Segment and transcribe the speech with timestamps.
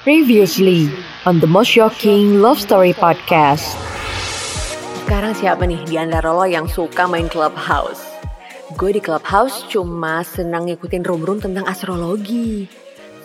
[0.00, 0.88] Previously
[1.28, 3.76] on the most shocking love story podcast.
[5.04, 8.00] Sekarang siapa nih di antara lo yang suka main clubhouse?
[8.80, 12.64] Gue di clubhouse cuma senang ngikutin room-room tentang astrologi.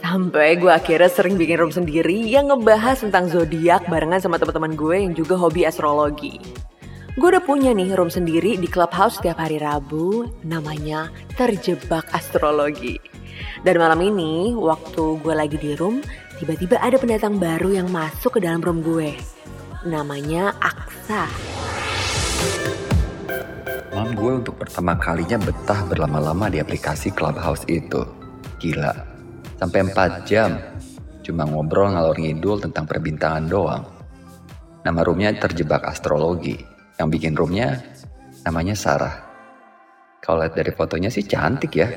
[0.04, 5.00] Sampai gue akhirnya sering bikin room sendiri yang ngebahas tentang zodiak barengan sama teman-teman gue
[5.00, 6.44] yang juga hobi astrologi.
[7.16, 11.08] Gue udah punya nih room sendiri di clubhouse setiap hari Rabu, namanya
[11.40, 13.15] Terjebak Astrologi.
[13.64, 16.04] Dan malam ini, waktu gue lagi di room,
[16.38, 19.16] tiba-tiba ada pendatang baru yang masuk ke dalam room gue.
[19.86, 21.30] Namanya Aksa.
[23.96, 28.04] Mam gue untuk pertama kalinya betah berlama-lama di aplikasi Clubhouse itu.
[28.60, 28.92] Gila,
[29.56, 30.60] sampai 4 jam.
[31.24, 33.88] Cuma ngobrol ngalor ngidul tentang perbintangan doang.
[34.86, 36.60] Nama roomnya terjebak astrologi.
[37.02, 37.82] Yang bikin roomnya
[38.46, 39.16] namanya Sarah.
[40.22, 41.90] Kalau lihat dari fotonya sih cantik ya.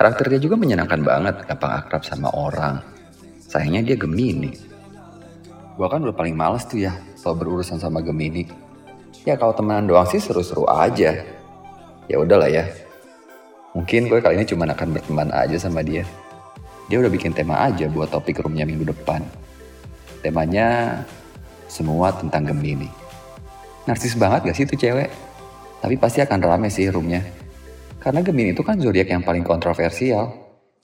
[0.00, 2.80] Karakternya juga menyenangkan banget, gampang akrab sama orang.
[3.36, 4.48] Sayangnya dia Gemini.
[5.76, 8.48] Gua kan udah paling males tuh ya kalau berurusan sama Gemini.
[9.28, 11.20] Ya kalau temenan doang sih seru-seru aja.
[12.08, 12.64] Ya udahlah ya.
[13.76, 16.08] Mungkin gue kali ini cuma akan berteman aja sama dia.
[16.88, 19.20] Dia udah bikin tema aja buat topik roomnya minggu depan.
[20.24, 20.96] Temanya
[21.68, 22.88] semua tentang Gemini.
[23.84, 25.12] Narsis banget gak sih itu cewek?
[25.84, 27.20] Tapi pasti akan rame sih roomnya.
[28.00, 30.32] Karena Gemini itu kan zodiak yang paling kontroversial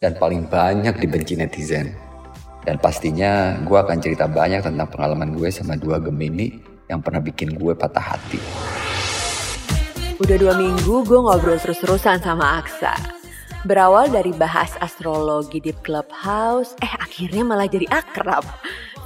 [0.05, 1.97] dan paling banyak dibenci netizen.
[2.61, 6.61] Dan pastinya gue akan cerita banyak tentang pengalaman gue sama dua Gemini
[6.93, 8.37] yang pernah bikin gue patah hati.
[10.21, 12.93] Udah dua minggu gue ngobrol terus-terusan sama Aksa.
[13.65, 18.45] Berawal dari bahas astrologi di clubhouse, eh akhirnya malah jadi akrab.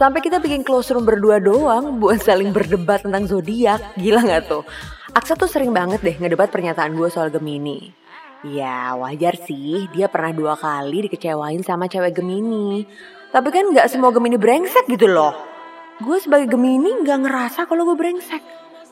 [0.01, 3.85] Sampai kita bikin close room berdua doang buat saling berdebat tentang zodiak.
[4.01, 4.65] Gila gak tuh?
[5.13, 7.93] Aksa tuh sering banget deh ngedebat pernyataan gue soal Gemini.
[8.41, 12.89] Ya wajar sih, dia pernah dua kali dikecewain sama cewek Gemini.
[13.29, 15.37] Tapi kan gak semua Gemini brengsek gitu loh.
[16.01, 18.41] Gue sebagai Gemini gak ngerasa kalau gue brengsek.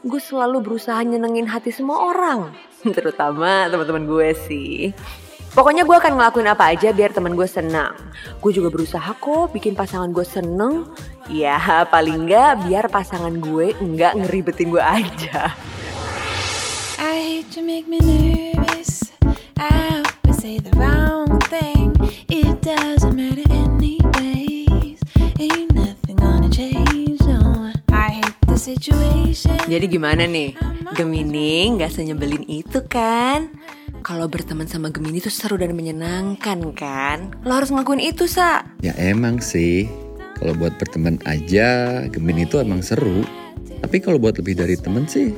[0.04, 2.52] Gue selalu berusaha nyenengin hati semua orang.
[2.84, 4.92] Terutama teman-teman gue sih.
[5.58, 7.90] Pokoknya gue akan ngelakuin apa aja biar temen gue senang.
[8.38, 10.86] Gue juga berusaha kok bikin pasangan gue seneng.
[11.26, 11.58] Ya
[11.92, 15.50] paling nggak biar pasangan gue nggak ngeribetin gue aja.
[17.02, 19.10] I hate to make me nervous.
[19.58, 21.90] I always say the wrong thing.
[22.30, 25.02] It doesn't matter anyways.
[25.42, 27.74] Ain't nothing gonna change, no.
[27.90, 29.58] I hate the situation.
[29.66, 30.54] Jadi gimana nih?
[30.94, 33.58] Gemini nggak senyebelin itu kan?
[34.08, 37.36] Kalau berteman sama Gemini tuh seru dan menyenangkan kan?
[37.44, 38.64] Lo harus ngelakuin itu, Sa.
[38.80, 39.84] Ya emang sih,
[40.40, 43.20] kalau buat berteman aja Gemini itu emang seru.
[43.84, 45.36] Tapi kalau buat lebih dari temen sih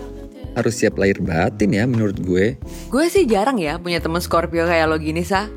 [0.55, 2.63] harus siap lahir batin ya menurut gue.
[2.87, 5.51] Gue sih jarang ya punya temen Scorpio kayak lo gini, Sa.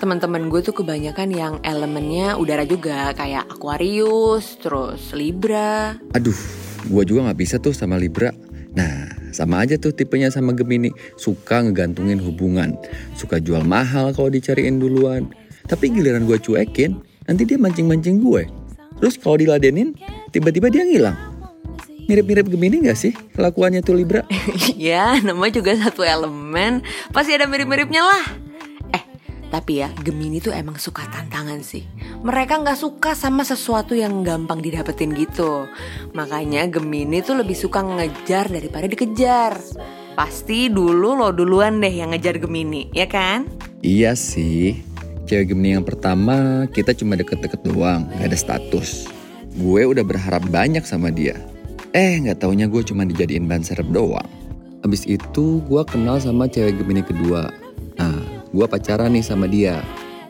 [0.00, 6.00] Teman-teman gue tuh kebanyakan yang elemennya udara juga kayak Aquarius, terus Libra.
[6.16, 6.40] Aduh,
[6.88, 8.32] gue juga nggak bisa tuh sama Libra.
[8.72, 10.94] Nah, sama aja tuh tipenya sama Gemini.
[11.18, 12.78] Suka ngegantungin hubungan.
[13.18, 15.34] Suka jual mahal kalau dicariin duluan.
[15.66, 16.94] Tapi giliran gue cuekin,
[17.26, 18.46] nanti dia mancing-mancing gue.
[19.02, 19.98] Terus kalau diladenin,
[20.30, 21.18] tiba-tiba dia ngilang.
[22.04, 24.22] Mirip-mirip Gemini gak sih kelakuannya tuh Libra?
[24.76, 26.84] ya, namanya juga satu elemen.
[27.10, 28.43] Pasti ada mirip-miripnya lah.
[29.54, 31.86] Tapi ya Gemini tuh emang suka tantangan sih.
[32.26, 35.70] Mereka nggak suka sama sesuatu yang gampang didapetin gitu.
[36.10, 39.54] Makanya Gemini tuh lebih suka ngejar daripada dikejar.
[40.18, 43.46] Pasti dulu lo duluan deh yang ngejar Gemini, ya kan?
[43.78, 44.82] Iya sih.
[45.30, 49.06] Cewek Gemini yang pertama kita cuma deket-deket doang, gak ada status.
[49.54, 51.38] Gue udah berharap banyak sama dia.
[51.94, 54.26] Eh gak taunya gue cuma dijadiin ban serep doang.
[54.82, 57.54] Abis itu gue kenal sama cewek Gemini kedua.
[58.54, 59.82] Gue pacaran nih sama dia.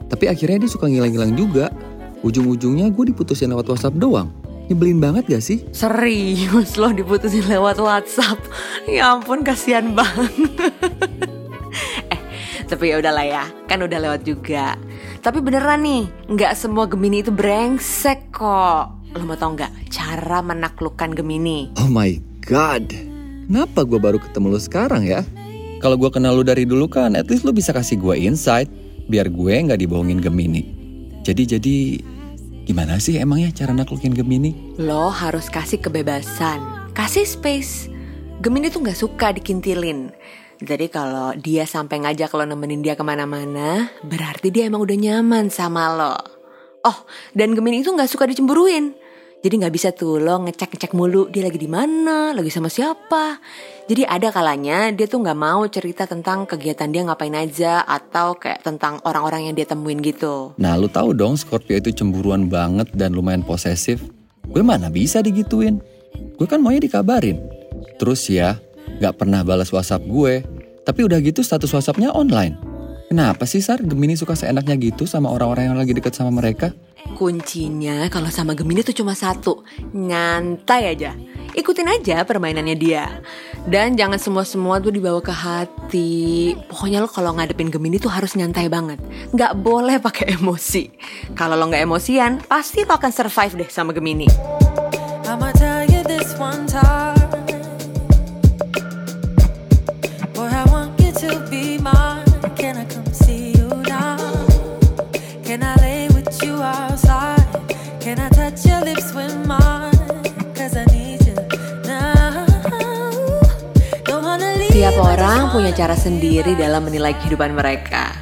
[0.08, 1.68] Tapi akhirnya dia suka ngilang-ngilang juga.
[2.24, 4.32] Ujung-ujungnya gue diputusin lewat WhatsApp doang.
[4.72, 5.60] Nyebelin banget gak sih?
[5.76, 8.40] Serius lo diputusin lewat WhatsApp.
[8.88, 10.32] Ya ampun kasihan banget.
[12.16, 12.20] eh,
[12.64, 14.80] tapi ya udahlah ya, kan udah lewat juga.
[15.20, 19.04] Tapi beneran nih, nggak semua Gemini itu brengsek kok.
[19.12, 21.76] Lo mau tau nggak cara menaklukkan Gemini?
[21.76, 22.16] Oh my
[22.48, 22.88] god.
[23.44, 25.20] Kenapa gue baru ketemu lu sekarang ya?
[25.84, 28.72] Kalau gue kenal lu dari dulu kan, at least lu bisa kasih gue insight.
[29.04, 30.64] Biar gue nggak dibohongin Gemini.
[31.20, 31.76] Jadi, jadi
[32.64, 34.80] gimana sih emangnya cara naklukin Gemini?
[34.80, 37.92] Lo harus kasih kebebasan, kasih space.
[38.40, 40.08] Gemini tuh nggak suka dikintilin.
[40.64, 45.52] Jadi kalau dia sampai ngajak lo nemenin dia ke mana-mana, berarti dia emang udah nyaman
[45.52, 46.16] sama lo.
[46.80, 46.98] Oh,
[47.36, 49.03] dan Gemini itu nggak suka dicemburuin.
[49.44, 53.36] Jadi nggak bisa tuh lo ngecek-ngecek mulu dia lagi di mana, lagi sama siapa.
[53.84, 58.64] Jadi ada kalanya dia tuh nggak mau cerita tentang kegiatan dia ngapain aja atau kayak
[58.64, 60.56] tentang orang-orang yang dia temuin gitu.
[60.56, 64.00] Nah lu tahu dong Scorpio itu cemburuan banget dan lumayan posesif.
[64.48, 65.76] Gue mana bisa digituin.
[66.40, 67.36] Gue kan maunya dikabarin.
[68.00, 68.56] Terus ya,
[68.96, 70.40] gak pernah balas WhatsApp gue.
[70.88, 72.56] Tapi udah gitu status WhatsAppnya online.
[73.12, 76.72] Kenapa sih Sar Gemini suka seenaknya gitu sama orang-orang yang lagi deket sama mereka?
[77.14, 79.62] Kuncinya kalau sama Gemini tuh cuma satu,
[79.94, 81.14] nyantai aja.
[81.54, 83.06] Ikutin aja permainannya dia.
[83.64, 86.52] Dan jangan semua-semua tuh dibawa ke hati.
[86.66, 88.98] Pokoknya lo kalau ngadepin Gemini tuh harus nyantai banget.
[89.30, 90.90] Nggak boleh pakai emosi.
[91.38, 94.26] Kalau lo nggak emosian, pasti lo akan survive deh sama Gemini.
[95.30, 97.13] I'ma tell you this one time.
[115.34, 118.14] Orang punya cara sendiri dalam menilai kehidupan mereka.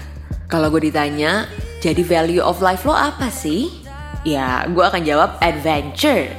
[0.49, 1.45] Kalau gue ditanya,
[1.85, 3.69] jadi value of life lo apa sih?
[4.25, 6.33] Ya, gue akan jawab adventure.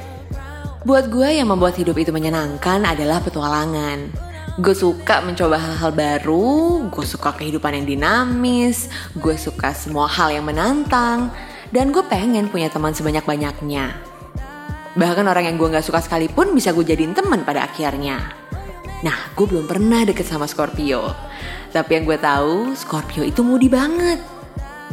[0.82, 4.10] Buat gue yang membuat hidup itu menyenangkan adalah petualangan.
[4.58, 10.42] Gue suka mencoba hal-hal baru, gue suka kehidupan yang dinamis, gue suka semua hal yang
[10.42, 11.30] menantang,
[11.70, 13.94] dan gue pengen punya teman sebanyak-banyaknya.
[14.98, 18.42] Bahkan orang yang gue gak suka sekalipun bisa gue jadiin teman pada akhirnya.
[19.04, 21.12] Nah, gue belum pernah deket sama Scorpio.
[21.68, 24.16] Tapi yang gue tahu, Scorpio itu moody banget.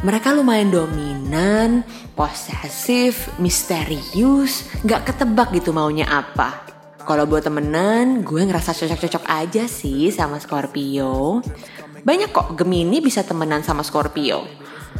[0.03, 6.67] Mereka lumayan dominan, posesif, misterius, gak ketebak gitu maunya apa.
[7.07, 11.39] Kalau buat temenan, gue ngerasa cocok-cocok aja sih sama Scorpio.
[12.03, 14.43] Banyak kok Gemini bisa temenan sama Scorpio.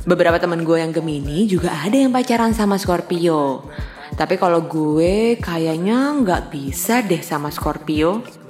[0.08, 3.68] Beberapa temen gue yang Gemini juga ada yang pacaran sama Scorpio.
[4.16, 8.41] Tapi kalau gue kayaknya nggak bisa deh sama Scorpio.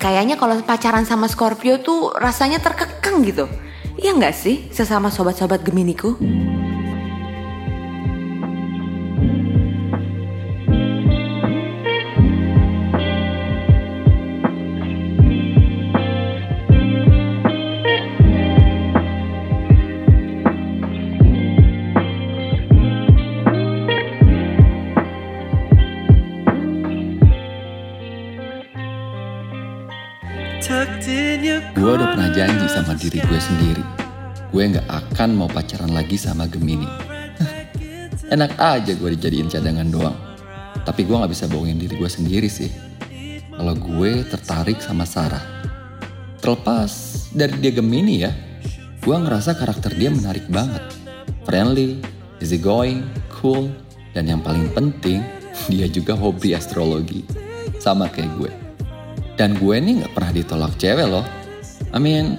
[0.00, 3.44] Kayaknya kalau pacaran sama Scorpio tuh rasanya terkekang gitu.
[4.00, 6.16] Iya nggak sih sesama sobat-sobat Geminiku?
[31.80, 33.84] Gue udah pernah janji sama diri gue sendiri.
[34.50, 36.86] Gue nggak akan mau pacaran lagi sama Gemini.
[38.30, 40.18] Enak aja gue dijadiin cadangan doang.
[40.84, 42.70] Tapi gue nggak bisa bohongin diri gue sendiri sih.
[43.50, 45.42] Kalau gue tertarik sama Sarah.
[46.40, 46.92] Terlepas
[47.32, 48.32] dari dia Gemini ya,
[49.00, 50.82] gue ngerasa karakter dia menarik banget.
[51.44, 52.00] Friendly,
[52.40, 53.72] easygoing, cool,
[54.12, 55.24] dan yang paling penting,
[55.72, 57.24] dia juga hobi astrologi.
[57.80, 58.59] Sama kayak gue.
[59.40, 61.24] Dan gue nih gak pernah ditolak cewek loh.
[61.96, 62.36] I mean,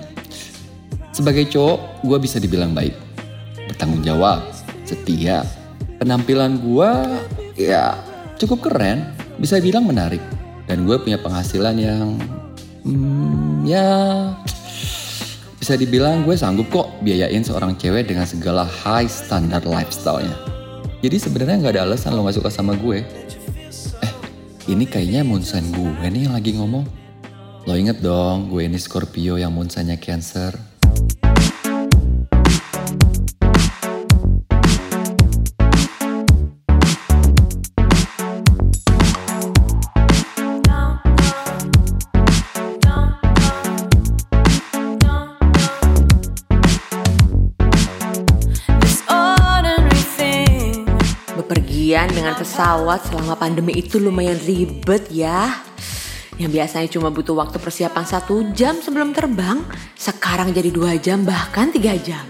[1.10, 2.94] sebagai cowok gue bisa dibilang baik.
[3.74, 4.46] Bertanggung jawab,
[4.86, 5.42] setia.
[5.98, 6.92] Penampilan gue
[7.58, 7.98] ya
[8.38, 10.22] cukup keren, bisa bilang menarik.
[10.70, 12.22] Dan gue punya penghasilan yang
[12.86, 13.90] hmm, ya
[15.58, 20.38] bisa dibilang gue sanggup kok biayain seorang cewek dengan segala high standard lifestyle-nya.
[21.02, 23.02] Jadi sebenarnya nggak ada alasan lo gak suka sama gue.
[24.72, 26.88] Ini kayaknya Munsan gue nih yang lagi ngomong.
[27.68, 30.71] Lo inget dong, gue ini Scorpio yang Munsannya Cancer.
[52.62, 55.66] Pesawat selama pandemi itu lumayan ribet ya.
[56.38, 59.66] Yang biasanya cuma butuh waktu persiapan satu jam sebelum terbang,
[59.98, 62.22] sekarang jadi dua jam bahkan tiga jam.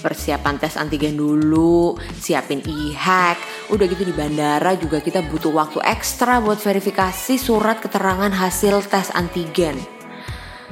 [0.00, 3.36] Persiapan tes antigen dulu, siapin e-hack,
[3.68, 9.12] udah gitu di bandara juga kita butuh waktu ekstra buat verifikasi surat keterangan hasil tes
[9.12, 9.76] antigen.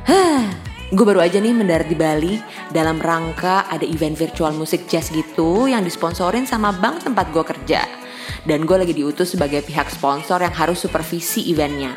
[0.08, 0.48] Hah,
[0.88, 2.40] gue baru aja nih mendarat di Bali
[2.72, 7.99] dalam rangka ada event virtual musik jazz gitu yang disponsorin sama bank tempat gue kerja.
[8.44, 11.94] Dan gue lagi diutus sebagai pihak sponsor yang harus supervisi eventnya.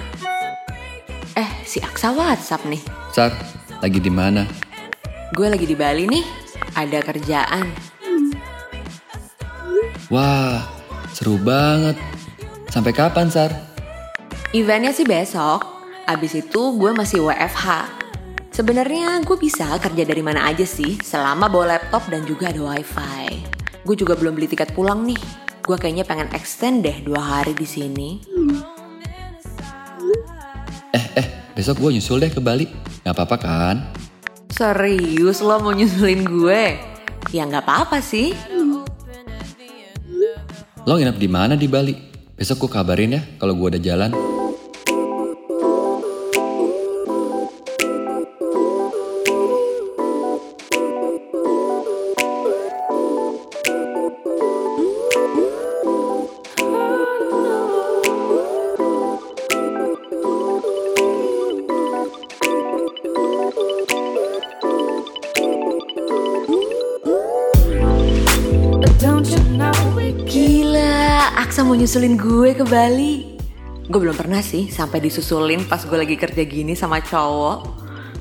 [1.34, 2.84] Eh, si Aksa WhatsApp nih.
[3.10, 3.34] Sar,
[3.82, 4.46] lagi di mana?
[5.34, 6.25] Gue lagi di Bali nih,
[6.78, 7.66] ada kerjaan.
[10.13, 10.62] Wah,
[11.10, 11.98] seru banget.
[12.70, 13.50] Sampai kapan, Sar?
[14.54, 15.66] Eventnya sih besok,
[16.06, 17.90] abis itu gue masih WFH.
[18.54, 23.42] Sebenarnya gue bisa kerja dari mana aja sih, selama bawa laptop dan juga ada wifi.
[23.82, 25.18] Gue juga belum beli tiket pulang nih.
[25.63, 28.20] Gue kayaknya pengen extend deh dua hari di sini.
[30.91, 32.67] Eh, eh, besok gue nyusul deh ke Bali.
[33.08, 33.75] Gak apa-apa kan?
[34.51, 36.75] Serius lo mau nyusulin gue?
[37.32, 38.36] Ya nggak apa-apa sih.
[40.84, 41.96] Lo nginep di mana di Bali?
[42.36, 44.12] Besok gue kabarin ya kalau gue udah jalan.
[71.53, 73.38] Gila, Aksa mau nyusulin gue ke Bali.
[73.86, 77.57] Gue belum pernah sih sampai disusulin pas gue lagi kerja gini sama cowok.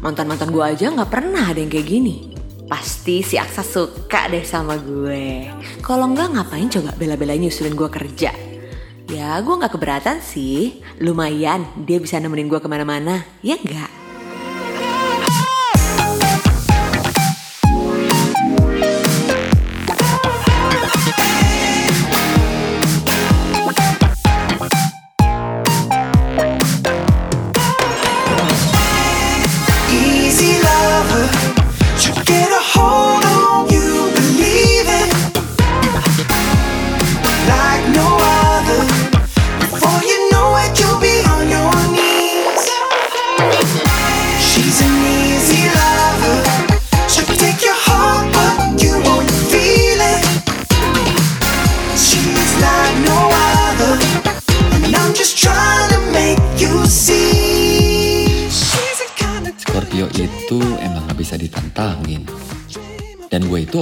[0.04, 2.36] Mantan-mantan gue aja nggak pernah ada yang kayak gini.
[2.68, 5.48] Pasti si Aksa suka deh sama gue.
[5.80, 8.36] Kalau nggak ngapain coba bela-belain nyusulin gue kerja.
[9.08, 10.84] Ya gue nggak keberatan sih.
[11.00, 13.24] Lumayan dia bisa nemenin gue ke mana-mana.
[13.40, 14.01] Ya nggak?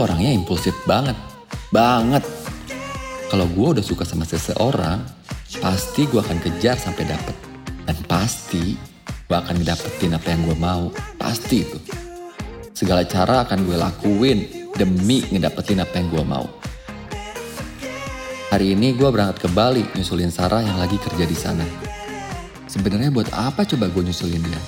[0.00, 1.12] Orangnya impulsif banget.
[1.68, 2.24] Banget.
[3.28, 5.04] Kalau gue udah suka sama seseorang,
[5.60, 7.36] pasti gue akan kejar sampai dapet.
[7.84, 8.80] Dan pasti
[9.28, 10.88] gue akan ngedapetin apa yang gue mau.
[11.20, 11.76] Pasti itu.
[12.72, 14.38] Segala cara akan gue lakuin
[14.72, 16.48] demi ngedapetin apa yang gue mau.
[18.48, 21.68] Hari ini gue berangkat ke Bali nyusulin Sarah yang lagi kerja di sana.
[22.64, 24.62] Sebenarnya buat apa coba gue nyusulin dia?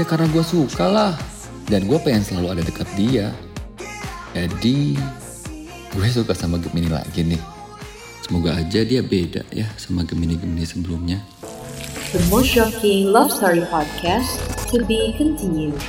[0.00, 1.12] Ya karena gue suka lah.
[1.68, 3.28] Dan gue pengen selalu ada dekat dia.
[4.36, 4.92] Jadi
[5.96, 7.40] gue suka sama Gemini lagi nih.
[8.20, 11.24] Semoga aja dia beda ya sama Gemini-Gemini sebelumnya.
[12.12, 14.28] The most shocking love story podcast
[14.68, 15.80] to be continued.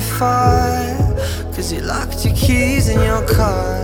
[0.00, 0.96] Very far.
[1.54, 3.82] Cause you locked your keys in your car.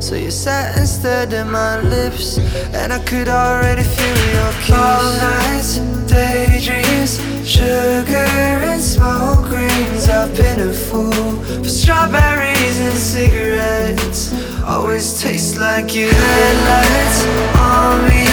[0.00, 2.38] So you sat and stared at my lips.
[2.74, 4.76] And I could already feel your kiss.
[4.76, 7.20] All nights daydreams.
[7.48, 8.28] Sugar
[8.72, 10.08] and smoke rings.
[10.08, 14.32] I've been a fool for strawberries and cigarettes.
[14.64, 16.08] Always taste like you.
[16.10, 17.18] Headlights
[17.56, 18.26] on me,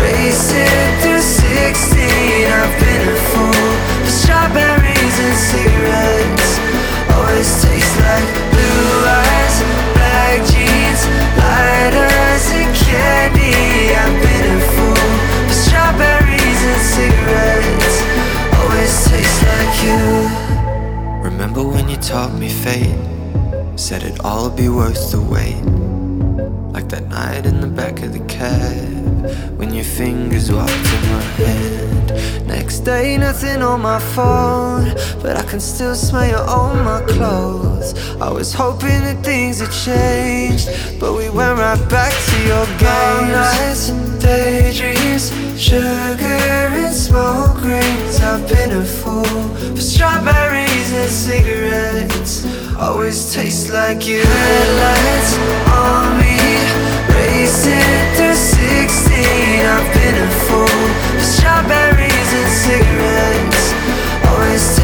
[0.00, 2.52] racing through 16.
[2.58, 3.72] I've been a fool
[4.04, 6.51] for strawberries and cigarettes.
[7.22, 8.11] Always taste like
[33.32, 34.84] nothing on my phone
[35.22, 37.88] But I can still smell you on my clothes.
[38.20, 40.68] I was hoping that things had changed
[41.00, 43.32] But we went right back to your games.
[43.40, 45.24] nights and daydreams
[45.58, 48.20] Sugar and smoke rings.
[48.20, 49.40] I've been a fool
[49.76, 52.32] For strawberries and cigarettes.
[52.76, 54.22] Always taste like you.
[54.24, 55.32] Headlights
[55.80, 56.81] on me
[61.20, 63.72] Strawberries and cigarettes,
[64.26, 64.81] always.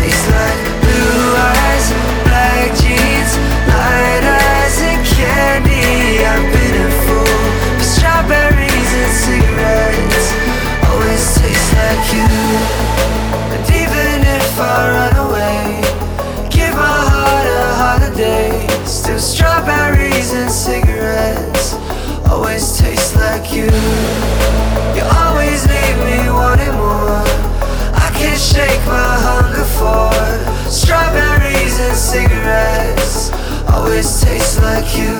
[34.62, 35.18] Like you.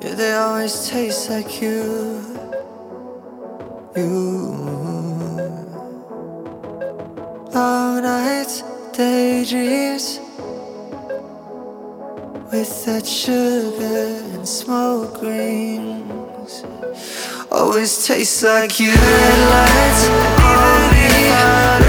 [0.00, 2.24] Yeah, they always taste like you.
[3.94, 4.56] You.
[7.52, 8.62] Long nights,
[8.96, 10.18] daydreams.
[12.50, 16.64] With that sugar and smoke rings.
[17.50, 18.92] Always tastes like you.
[18.92, 20.08] Headlights
[20.40, 21.85] on me, racing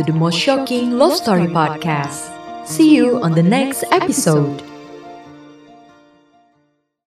[0.00, 2.30] to the most shocking love story podcast.
[2.66, 4.62] See you on the next episode.